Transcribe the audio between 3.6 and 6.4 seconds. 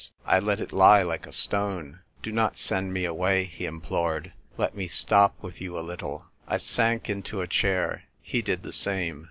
im plored." Let me stop with you a little!"